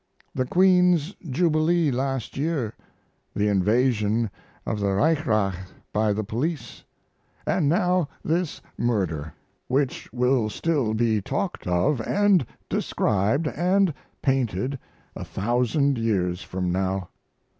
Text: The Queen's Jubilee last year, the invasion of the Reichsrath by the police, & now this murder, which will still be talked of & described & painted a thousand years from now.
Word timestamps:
The 0.33 0.47
Queen's 0.47 1.13
Jubilee 1.29 1.91
last 1.91 2.35
year, 2.35 2.73
the 3.35 3.47
invasion 3.47 4.31
of 4.65 4.79
the 4.79 4.87
Reichsrath 4.93 5.73
by 5.93 6.11
the 6.11 6.23
police, 6.23 6.83
& 7.25 7.45
now 7.47 8.09
this 8.25 8.61
murder, 8.79 9.31
which 9.67 10.11
will 10.11 10.49
still 10.49 10.95
be 10.95 11.21
talked 11.21 11.67
of 11.67 12.01
& 12.37 12.67
described 12.67 13.47
& 13.89 14.23
painted 14.23 14.79
a 15.15 15.23
thousand 15.23 15.99
years 15.99 16.41
from 16.41 16.71
now. 16.71 17.09